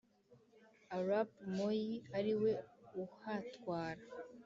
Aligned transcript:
arap 0.97 1.29
moyi 1.55 1.91
ari 2.17 2.33
we 2.41 2.51
uhatwara 3.03 4.03